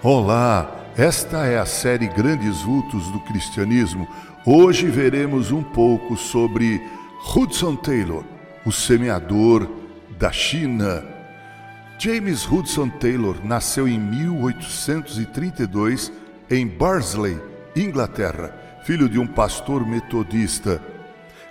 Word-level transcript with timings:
Olá, 0.00 0.86
esta 0.96 1.44
é 1.44 1.58
a 1.58 1.66
série 1.66 2.06
Grandes 2.06 2.62
Vultos 2.62 3.10
do 3.10 3.18
Cristianismo. 3.18 4.06
Hoje 4.46 4.86
veremos 4.86 5.50
um 5.50 5.60
pouco 5.60 6.16
sobre 6.16 6.80
Hudson 7.34 7.74
Taylor, 7.74 8.22
o 8.64 8.70
semeador 8.70 9.68
da 10.16 10.30
China. 10.30 11.04
James 11.98 12.46
Hudson 12.46 12.88
Taylor 12.88 13.44
nasceu 13.44 13.88
em 13.88 13.98
1832 13.98 16.12
em 16.48 16.64
Barnsley, 16.64 17.36
Inglaterra, 17.74 18.54
filho 18.84 19.08
de 19.08 19.18
um 19.18 19.26
pastor 19.26 19.84
metodista. 19.84 20.80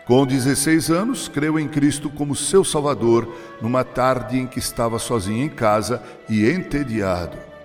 Com 0.05 0.25
16 0.25 0.89
anos, 0.89 1.27
creu 1.27 1.59
em 1.59 1.67
Cristo 1.67 2.09
como 2.09 2.33
seu 2.33 2.63
Salvador 2.63 3.27
numa 3.61 3.83
tarde 3.83 4.39
em 4.39 4.47
que 4.47 4.59
estava 4.59 4.97
sozinho 4.99 5.43
em 5.43 5.49
casa 5.49 6.01
e 6.29 6.49
entediado. 6.49 7.56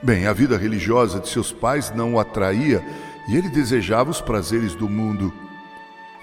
Bem, 0.00 0.26
a 0.26 0.32
vida 0.32 0.56
religiosa 0.56 1.18
de 1.18 1.28
seus 1.28 1.52
pais 1.52 1.92
não 1.94 2.14
o 2.14 2.20
atraía 2.20 2.84
e 3.28 3.36
ele 3.36 3.48
desejava 3.48 4.10
os 4.10 4.20
prazeres 4.20 4.74
do 4.74 4.88
mundo. 4.88 5.32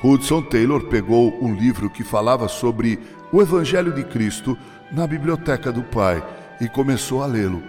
Hudson 0.02 0.42
Taylor 0.42 0.86
pegou 0.86 1.38
um 1.44 1.54
livro 1.54 1.90
que 1.90 2.04
falava 2.04 2.48
sobre 2.48 3.00
o 3.34 3.42
Evangelho 3.42 3.92
de 3.92 4.04
Cristo 4.04 4.58
na 4.92 5.06
biblioteca 5.06 5.72
do 5.72 5.84
pai 5.84 6.24
e 6.62 6.70
começou 6.70 7.22
a 7.22 7.26
lê-lo. 7.26 7.62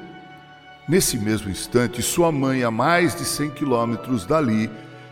Nesse 0.88 1.18
mesmo 1.18 1.50
instante, 1.50 2.00
sua 2.02 2.30
mãe, 2.30 2.62
a 2.62 2.70
mais 2.70 3.16
de 3.16 3.24
100 3.24 3.50
quilômetros 3.50 4.24
dali, 4.24 4.70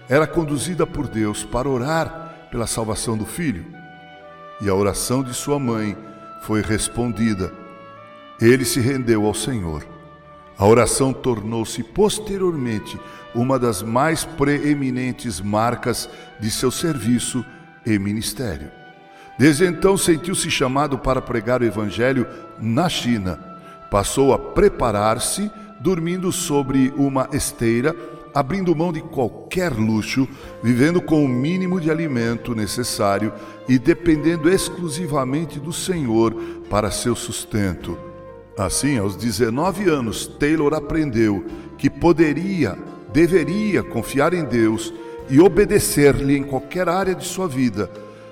era 0.08 0.26
conduzida 0.26 0.86
por 0.86 1.08
Deus 1.08 1.42
para 1.42 1.68
orar 1.68 2.46
pela 2.52 2.68
salvação 2.68 3.16
do 3.16 3.26
filho. 3.26 3.66
E 4.60 4.68
a 4.68 4.74
oração 4.74 5.24
de 5.24 5.34
sua 5.34 5.58
mãe 5.58 5.96
foi 6.42 6.62
respondida. 6.62 7.52
Ele 8.40 8.64
se 8.64 8.78
rendeu 8.78 9.26
ao 9.26 9.34
Senhor. 9.34 9.93
A 10.56 10.66
oração 10.66 11.12
tornou-se 11.12 11.82
posteriormente 11.82 12.98
uma 13.34 13.58
das 13.58 13.82
mais 13.82 14.24
preeminentes 14.24 15.40
marcas 15.40 16.08
de 16.38 16.50
seu 16.50 16.70
serviço 16.70 17.44
e 17.84 17.98
ministério. 17.98 18.70
Desde 19.38 19.66
então 19.66 19.96
sentiu-se 19.96 20.48
chamado 20.50 20.96
para 20.96 21.20
pregar 21.20 21.60
o 21.60 21.64
Evangelho 21.64 22.26
na 22.60 22.88
China. 22.88 23.38
Passou 23.90 24.32
a 24.32 24.38
preparar-se, 24.38 25.50
dormindo 25.80 26.30
sobre 26.30 26.92
uma 26.96 27.28
esteira 27.32 27.94
abrindo 28.34 28.74
mão 28.74 28.92
de 28.92 29.00
qualquer 29.00 29.72
luxo, 29.72 30.28
vivendo 30.60 31.00
com 31.00 31.24
o 31.24 31.28
mínimo 31.28 31.80
de 31.80 31.88
alimento 31.88 32.52
necessário 32.52 33.32
e 33.68 33.78
dependendo 33.78 34.50
exclusivamente 34.50 35.60
do 35.60 35.72
Senhor 35.72 36.34
para 36.68 36.90
seu 36.90 37.14
sustento. 37.14 37.96
Assim, 38.56 38.98
aos 38.98 39.16
19 39.16 39.88
anos, 39.88 40.26
Taylor 40.26 40.74
aprendeu 40.74 41.44
que 41.76 41.90
poderia, 41.90 42.78
deveria 43.12 43.82
confiar 43.82 44.32
em 44.32 44.44
Deus 44.44 44.94
e 45.28 45.40
obedecer-lhe 45.40 46.36
em 46.36 46.44
qualquer 46.44 46.88
área 46.88 47.14
de 47.14 47.24
sua 47.24 47.48
vida. 47.48 47.90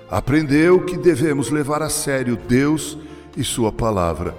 Aprendeu 0.09 0.85
que 0.85 0.95
devemos 0.95 1.49
levar 1.49 1.81
a 1.81 1.89
sério 1.89 2.37
Deus 2.37 2.97
e 3.35 3.43
Sua 3.43 3.71
palavra. 3.71 4.35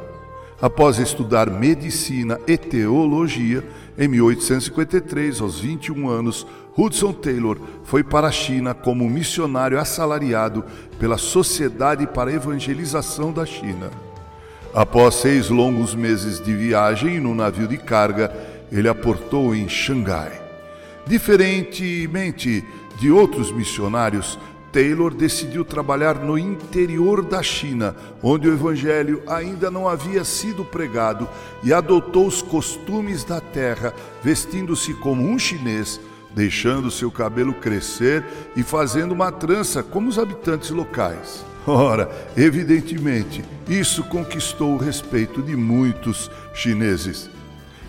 Após 0.61 0.99
estudar 0.99 1.51
medicina 1.51 2.41
e 2.47 2.57
teologia, 2.57 3.63
em 3.99 4.09
1853, 4.09 5.41
aos 5.41 5.61
21 5.61 6.09
anos, 6.09 6.47
Hudson 6.77 7.13
Taylor 7.13 7.59
foi 7.83 8.03
para 8.03 8.29
a 8.29 8.33
China 8.33 8.73
como 8.73 9.09
missionário 9.09 9.79
assalariado 9.79 10.65
pela 10.99 11.19
Sociedade 11.19 12.07
para 12.07 12.31
a 12.31 12.35
Evangelização 12.35 13.33
da 13.33 13.45
China. 13.45 13.91
Após 14.75 15.15
seis 15.15 15.51
longos 15.51 15.95
meses 15.95 16.41
de 16.41 16.53
viagem 16.53 17.21
no 17.21 17.33
navio 17.33 17.69
de 17.69 17.79
carga, 17.79 18.35
ele 18.73 18.89
aportou 18.89 19.55
em 19.55 19.69
Xangai. 19.69 20.43
Diferentemente 21.07 22.65
de 22.99 23.09
outros 23.09 23.53
missionários, 23.53 24.37
Taylor 24.73 25.15
decidiu 25.15 25.65
trabalhar 25.65 26.17
no 26.17 26.37
interior 26.37 27.23
da 27.23 27.41
China, 27.41 27.95
onde 28.21 28.49
o 28.49 28.53
evangelho 28.53 29.23
ainda 29.29 29.71
não 29.71 29.89
havia 29.89 30.25
sido 30.25 30.65
pregado, 30.65 31.29
e 31.63 31.73
adotou 31.73 32.27
os 32.27 32.43
costumes 32.43 33.23
da 33.23 33.41
terra, 33.41 33.95
vestindo-se 34.25 34.93
como 34.95 35.23
um 35.23 35.39
chinês, 35.39 36.01
deixando 36.35 36.91
seu 36.91 37.13
cabelo 37.13 37.55
crescer 37.55 38.25
e 38.57 38.65
fazendo 38.65 39.13
uma 39.13 39.31
trança 39.31 39.85
como 39.85 40.09
os 40.09 40.19
habitantes 40.19 40.71
locais. 40.71 41.45
Ora, 41.67 42.11
evidentemente, 42.37 43.43
isso 43.69 44.05
conquistou 44.05 44.75
o 44.75 44.79
respeito 44.79 45.43
de 45.43 45.57
muitos 45.57 46.31
chineses. 46.53 47.31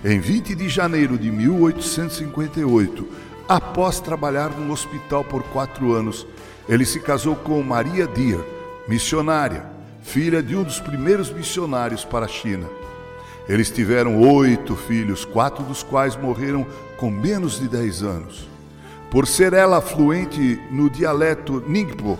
Em 0.03 0.19
20 0.19 0.55
de 0.55 0.69
janeiro 0.69 1.17
de 1.17 1.29
1858, 1.29 3.07
após 3.49 3.99
trabalhar 3.99 4.49
no 4.51 4.71
hospital 4.71 5.25
por 5.25 5.43
quatro 5.43 5.93
anos, 5.93 6.25
ele 6.69 6.85
se 6.85 7.01
casou 7.01 7.35
com 7.35 7.61
Maria 7.61 8.07
Deer, 8.07 8.39
missionária, 8.87 9.65
filha 10.01 10.41
de 10.41 10.55
um 10.55 10.63
dos 10.63 10.79
primeiros 10.79 11.29
missionários 11.29 12.05
para 12.05 12.25
a 12.25 12.29
China. 12.29 12.67
Eles 13.47 13.69
tiveram 13.69 14.21
oito 14.21 14.75
filhos, 14.75 15.25
quatro 15.25 15.63
dos 15.63 15.83
quais 15.83 16.15
morreram 16.15 16.65
com 16.97 17.11
menos 17.11 17.59
de 17.59 17.67
dez 17.67 18.01
anos. 18.01 18.47
Por 19.11 19.27
ser 19.27 19.53
ela 19.53 19.81
fluente 19.81 20.59
no 20.71 20.89
dialeto 20.89 21.63
Ningpo, 21.67 22.17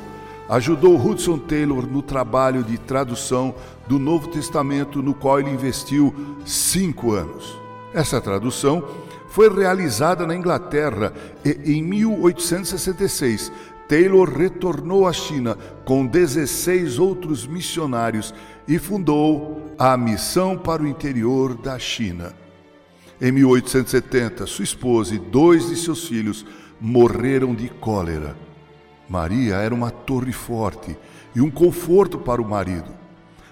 ajudou 0.50 0.98
Hudson 0.98 1.38
Taylor 1.38 1.88
no 1.88 2.02
trabalho 2.02 2.64
de 2.64 2.78
tradução 2.78 3.56
do 3.88 3.98
Novo 4.00 4.28
Testamento, 4.30 5.02
no 5.02 5.14
qual 5.14 5.40
ele 5.40 5.50
investiu 5.50 6.14
cinco 6.46 7.12
anos. 7.12 7.58
Essa 7.94 8.20
tradução 8.20 8.84
foi 9.30 9.54
realizada 9.54 10.26
na 10.26 10.36
Inglaterra 10.36 11.14
e, 11.44 11.74
em 11.74 11.84
1866 11.84 13.52
Taylor 13.88 14.30
retornou 14.30 15.08
à 15.08 15.14
China 15.14 15.58
com 15.84 16.06
16 16.06 16.98
outros 16.98 17.46
missionários 17.46 18.34
e 18.68 18.80
fundou 18.80 19.62
a 19.78 19.96
Missão 19.96 20.58
para 20.58 20.82
o 20.82 20.88
Interior 20.88 21.56
da 21.56 21.78
China. 21.78 22.34
Em 23.22 23.32
1870, 23.32 24.46
sua 24.46 24.64
esposa 24.64 25.16
e 25.16 25.20
dois 25.20 25.70
de 25.70 25.76
seus 25.76 26.08
filhos 26.08 26.46
morreram 26.82 27.54
de 27.54 27.70
cólera. 27.70 28.36
Maria 29.08 29.56
era 29.56 29.74
uma 29.74 29.92
torre 29.92 30.32
forte 30.32 30.98
e 31.36 31.42
um 31.42 31.52
conforto 31.52 32.18
para 32.18 32.42
o 32.42 32.48
marido. 32.48 32.90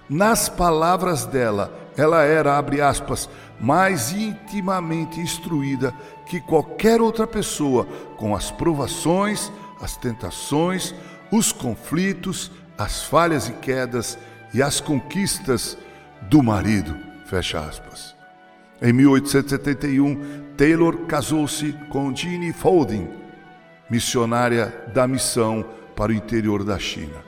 Nas 0.08 0.48
palavras 0.48 1.24
dela, 1.24 1.72
ela 1.96 2.22
era, 2.22 2.58
abre 2.58 2.80
aspas, 2.80 3.28
mais 3.60 4.12
intimamente 4.12 5.20
instruída 5.20 5.94
que 6.26 6.40
qualquer 6.40 7.00
outra 7.00 7.26
pessoa 7.26 7.86
com 8.16 8.34
as 8.34 8.50
provações, 8.50 9.50
as 9.80 9.96
tentações, 9.96 10.94
os 11.30 11.52
conflitos, 11.52 12.50
as 12.76 13.04
falhas 13.04 13.48
e 13.48 13.52
quedas 13.52 14.18
e 14.52 14.62
as 14.62 14.80
conquistas 14.80 15.78
do 16.22 16.42
marido. 16.42 16.96
Fecha 17.26 17.60
aspas. 17.60 18.14
Em 18.82 18.92
1871, 18.92 20.54
Taylor 20.56 21.06
casou-se 21.06 21.72
com 21.88 22.14
Jeannie 22.14 22.52
Faulding, 22.52 23.08
missionária 23.94 24.74
da 24.92 25.06
missão 25.06 25.64
para 25.94 26.10
o 26.10 26.14
interior 26.14 26.64
da 26.64 26.76
China. 26.80 27.22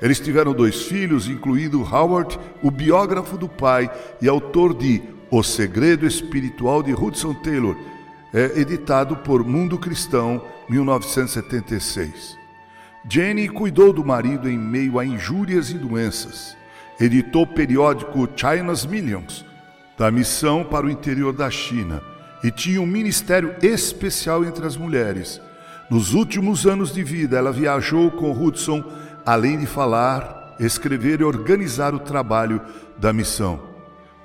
Eles 0.00 0.18
tiveram 0.18 0.54
dois 0.54 0.82
filhos, 0.84 1.28
incluindo 1.28 1.82
Howard, 1.82 2.38
o 2.62 2.70
biógrafo 2.70 3.36
do 3.36 3.46
pai 3.46 3.90
e 4.22 4.26
autor 4.26 4.72
de 4.72 5.02
O 5.30 5.42
Segredo 5.42 6.06
Espiritual 6.06 6.82
de 6.82 6.94
Hudson 6.94 7.34
Taylor, 7.34 7.76
é 8.32 8.58
editado 8.58 9.16
por 9.16 9.44
Mundo 9.44 9.78
Cristão, 9.78 10.42
1976. 10.70 12.38
Jenny 13.08 13.48
cuidou 13.48 13.92
do 13.92 14.04
marido 14.04 14.48
em 14.48 14.58
meio 14.58 14.98
a 14.98 15.04
injúrias 15.04 15.70
e 15.70 15.74
doenças. 15.74 16.56
Editou 16.98 17.42
o 17.42 17.46
periódico 17.46 18.26
China's 18.34 18.86
Millions, 18.86 19.44
da 19.98 20.10
missão 20.10 20.64
para 20.64 20.86
o 20.86 20.90
interior 20.90 21.34
da 21.34 21.50
China, 21.50 22.02
e 22.42 22.50
tinha 22.50 22.80
um 22.80 22.86
ministério 22.86 23.54
especial 23.62 24.44
entre 24.44 24.66
as 24.66 24.76
mulheres. 24.78 25.40
Nos 25.90 26.14
últimos 26.14 26.66
anos 26.66 26.92
de 26.92 27.02
vida, 27.04 27.36
ela 27.36 27.52
viajou 27.52 28.10
com 28.10 28.32
Hudson, 28.32 28.84
além 29.24 29.58
de 29.58 29.66
falar, 29.66 30.56
escrever 30.58 31.20
e 31.20 31.24
organizar 31.24 31.94
o 31.94 32.00
trabalho 32.00 32.60
da 32.98 33.12
missão. 33.12 33.60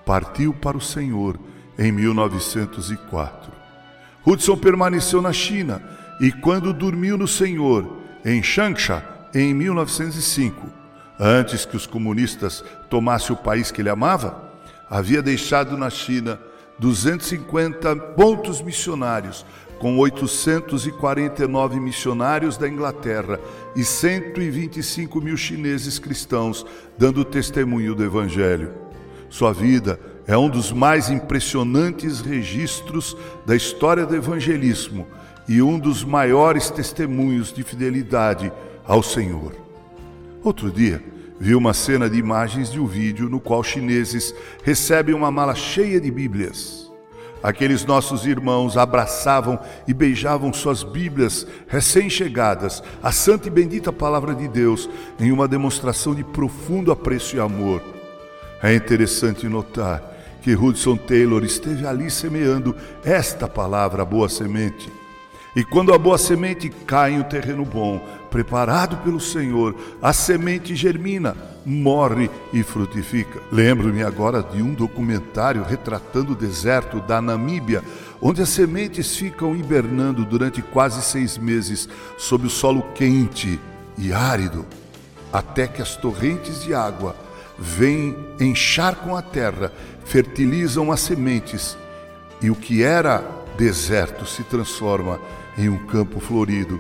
Partiu 0.05 0.53
para 0.53 0.77
o 0.77 0.81
Senhor 0.81 1.39
em 1.77 1.91
1904. 1.91 3.51
Hudson 4.25 4.57
permaneceu 4.57 5.21
na 5.21 5.33
China 5.33 5.81
e 6.19 6.31
quando 6.31 6.73
dormiu 6.73 7.17
no 7.17 7.27
Senhor, 7.27 7.97
em 8.23 8.41
Changsha, 8.41 9.03
em 9.33 9.53
1905, 9.53 10.67
antes 11.19 11.65
que 11.65 11.75
os 11.75 11.87
comunistas 11.87 12.63
tomassem 12.89 13.35
o 13.35 13.39
país 13.39 13.71
que 13.71 13.81
ele 13.81 13.89
amava, 13.89 14.51
havia 14.89 15.21
deixado 15.21 15.77
na 15.77 15.89
China 15.89 16.39
250 16.77 17.95
pontos 17.95 18.61
missionários, 18.61 19.45
com 19.81 19.97
849 19.97 21.79
missionários 21.79 22.55
da 22.55 22.69
Inglaterra 22.69 23.39
e 23.75 23.83
125 23.83 25.19
mil 25.19 25.35
chineses 25.35 25.97
cristãos 25.97 26.63
dando 26.99 27.25
testemunho 27.25 27.95
do 27.95 28.03
Evangelho. 28.03 28.73
Sua 29.27 29.51
vida 29.51 29.99
é 30.27 30.37
um 30.37 30.47
dos 30.47 30.71
mais 30.71 31.09
impressionantes 31.09 32.21
registros 32.21 33.17
da 33.43 33.55
história 33.55 34.05
do 34.05 34.15
evangelismo 34.15 35.07
e 35.49 35.63
um 35.63 35.79
dos 35.79 36.03
maiores 36.03 36.69
testemunhos 36.69 37.51
de 37.51 37.63
fidelidade 37.63 38.53
ao 38.85 39.01
Senhor. 39.01 39.53
Outro 40.43 40.69
dia, 40.69 41.03
vi 41.39 41.55
uma 41.55 41.73
cena 41.73 42.07
de 42.07 42.19
imagens 42.19 42.71
de 42.71 42.79
um 42.79 42.85
vídeo 42.85 43.27
no 43.27 43.39
qual 43.39 43.63
chineses 43.63 44.31
recebem 44.63 45.15
uma 45.15 45.31
mala 45.31 45.55
cheia 45.55 45.99
de 45.99 46.11
Bíblias. 46.11 46.80
Aqueles 47.43 47.85
nossos 47.85 48.25
irmãos 48.25 48.77
abraçavam 48.77 49.59
e 49.87 49.93
beijavam 49.93 50.53
suas 50.53 50.83
Bíblias 50.83 51.47
recém-chegadas, 51.67 52.83
a 53.01 53.11
santa 53.11 53.47
e 53.47 53.51
bendita 53.51 53.91
palavra 53.91 54.35
de 54.35 54.47
Deus, 54.47 54.89
em 55.19 55.31
uma 55.31 55.47
demonstração 55.47 56.13
de 56.13 56.23
profundo 56.23 56.91
apreço 56.91 57.35
e 57.35 57.39
amor. 57.39 57.81
É 58.61 58.75
interessante 58.75 59.47
notar 59.47 60.03
que 60.41 60.55
Hudson 60.55 60.97
Taylor 60.97 61.43
esteve 61.43 61.85
ali 61.85 62.09
semeando 62.11 62.75
esta 63.03 63.47
palavra, 63.47 64.05
boa 64.05 64.29
semente. 64.29 65.00
E 65.53 65.65
quando 65.65 65.93
a 65.93 65.97
boa 65.97 66.17
semente 66.17 66.69
cai 66.69 67.13
em 67.13 67.19
um 67.19 67.23
terreno 67.23 67.65
bom, 67.65 67.99
preparado 68.29 68.97
pelo 68.97 69.19
Senhor, 69.19 69.75
a 70.01 70.13
semente 70.13 70.73
germina, 70.75 71.35
morre 71.65 72.31
e 72.53 72.63
frutifica. 72.63 73.41
Lembro-me 73.51 74.01
agora 74.01 74.41
de 74.41 74.61
um 74.61 74.73
documentário 74.73 75.61
retratando 75.63 76.31
o 76.31 76.35
deserto 76.35 77.01
da 77.01 77.21
Namíbia, 77.21 77.83
onde 78.21 78.41
as 78.41 78.47
sementes 78.47 79.17
ficam 79.17 79.53
hibernando 79.53 80.23
durante 80.23 80.61
quase 80.61 81.01
seis 81.01 81.37
meses 81.37 81.89
sob 82.17 82.47
o 82.47 82.49
solo 82.49 82.83
quente 82.95 83.59
e 83.97 84.13
árido, 84.13 84.65
até 85.33 85.67
que 85.67 85.81
as 85.81 85.97
torrentes 85.97 86.63
de 86.63 86.73
água 86.73 87.13
vêm 87.59 88.15
encharcam 88.39 89.17
a 89.17 89.21
terra, 89.21 89.73
fertilizam 90.05 90.93
as 90.93 91.01
sementes, 91.01 91.77
e 92.41 92.49
o 92.49 92.55
que 92.55 92.81
era 92.81 93.23
deserto 93.57 94.25
se 94.25 94.43
transforma 94.43 95.19
em 95.57 95.69
um 95.69 95.77
campo 95.77 96.19
florido. 96.19 96.79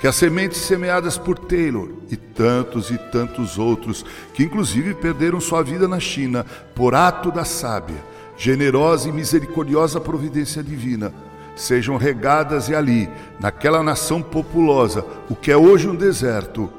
Que 0.00 0.06
as 0.06 0.16
sementes 0.16 0.58
semeadas 0.58 1.16
por 1.16 1.38
Taylor 1.38 1.88
e 2.10 2.16
tantos 2.16 2.90
e 2.90 2.98
tantos 2.98 3.58
outros, 3.58 4.04
que 4.34 4.42
inclusive 4.42 4.94
perderam 4.94 5.40
sua 5.40 5.62
vida 5.62 5.88
na 5.88 5.98
China 5.98 6.44
por 6.74 6.94
ato 6.94 7.30
da 7.30 7.44
sábia, 7.44 8.04
generosa 8.36 9.08
e 9.08 9.12
misericordiosa 9.12 10.00
providência 10.00 10.62
divina, 10.62 11.12
sejam 11.56 11.96
regadas 11.96 12.68
e 12.68 12.74
ali, 12.74 13.08
naquela 13.40 13.82
nação 13.82 14.20
populosa, 14.20 15.04
o 15.30 15.36
que 15.36 15.50
é 15.50 15.56
hoje 15.56 15.88
um 15.88 15.94
deserto, 15.94 16.70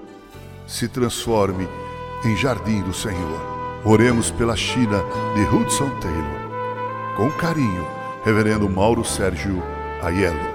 se 0.68 0.88
transforme 0.88 1.68
em 2.24 2.36
jardim 2.36 2.82
do 2.82 2.94
Senhor. 2.94 3.56
Oremos 3.84 4.32
pela 4.32 4.56
China 4.56 5.04
de 5.36 5.42
Hudson 5.44 5.90
Taylor. 6.00 7.16
Com 7.16 7.32
carinho, 7.32 7.88
Reverendo 8.24 8.68
Mauro 8.68 9.06
Sérgio 9.06 9.62
Aiello. 10.02 10.55